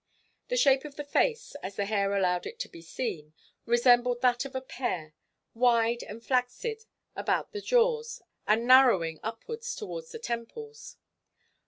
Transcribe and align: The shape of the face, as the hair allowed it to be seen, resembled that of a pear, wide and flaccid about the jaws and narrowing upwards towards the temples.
The 0.47 0.57
shape 0.57 0.83
of 0.83 0.95
the 0.95 1.03
face, 1.03 1.53
as 1.61 1.75
the 1.75 1.85
hair 1.85 2.15
allowed 2.17 2.47
it 2.47 2.57
to 2.61 2.67
be 2.67 2.81
seen, 2.81 3.35
resembled 3.67 4.21
that 4.21 4.45
of 4.45 4.55
a 4.55 4.61
pear, 4.61 5.13
wide 5.53 6.01
and 6.01 6.25
flaccid 6.25 6.85
about 7.15 7.51
the 7.51 7.61
jaws 7.61 8.23
and 8.47 8.65
narrowing 8.65 9.19
upwards 9.21 9.75
towards 9.75 10.11
the 10.11 10.17
temples. 10.17 10.97